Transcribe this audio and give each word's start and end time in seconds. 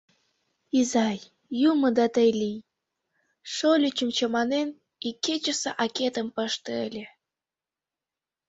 —Изай, 0.79 1.19
юмо 1.69 1.87
да 1.97 2.05
тый 2.15 2.29
лий, 2.39 2.59
шольычым 3.53 4.09
чаманен, 4.17 4.69
икечысе 5.09 5.69
акетым 5.83 6.27
пыште 6.35 6.73
ыле. 6.87 7.05